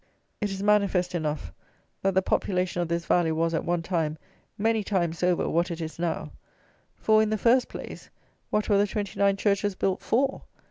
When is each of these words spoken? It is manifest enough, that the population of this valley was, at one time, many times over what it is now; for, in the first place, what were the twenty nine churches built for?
It 0.41 0.49
is 0.49 0.63
manifest 0.63 1.13
enough, 1.13 1.53
that 2.01 2.15
the 2.15 2.23
population 2.23 2.81
of 2.81 2.87
this 2.87 3.05
valley 3.05 3.31
was, 3.31 3.53
at 3.53 3.63
one 3.63 3.83
time, 3.83 4.17
many 4.57 4.83
times 4.83 5.21
over 5.21 5.47
what 5.47 5.69
it 5.69 5.79
is 5.79 5.99
now; 5.99 6.31
for, 6.95 7.21
in 7.21 7.29
the 7.29 7.37
first 7.37 7.69
place, 7.69 8.09
what 8.49 8.67
were 8.67 8.79
the 8.79 8.87
twenty 8.87 9.19
nine 9.19 9.37
churches 9.37 9.75
built 9.75 10.01
for? 10.01 10.41